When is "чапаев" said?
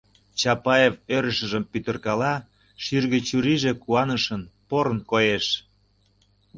0.39-0.95